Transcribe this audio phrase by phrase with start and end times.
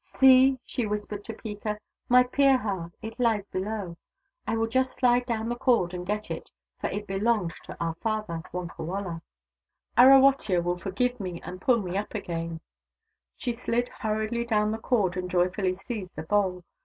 [0.19, 1.77] "See!" she whispered to Peeka."
[2.09, 3.97] My Pirha— it lies below.
[4.47, 7.93] I will just slide down the cord and get it, for it belonged to our
[8.01, 9.21] father, Wonkawala.
[9.21, 12.61] i86 THE DAUGHTERS OF WONKAWALA Arawotya will forgive me and pull me up again."
[13.37, 16.63] She slid hurriedly down the cord and joyfully seized the bowl.